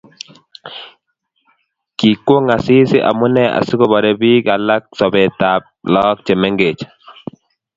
Kikwong 1.97 2.47
Asisi 2.55 2.97
amune 3.09 3.43
asikobarei 3.59 4.19
bik 4.21 4.45
alak 4.55 4.83
sobetab 4.97 5.61
lagok 5.93 6.17
che 6.25 6.33
mengech 6.41 6.81